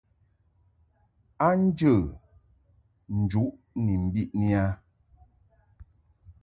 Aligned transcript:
A 1.45 1.47
njə 1.61 1.93
njuʼ 3.21 3.51
ni 3.83 3.93
mbiʼni 4.03 4.47
a. 4.63 4.65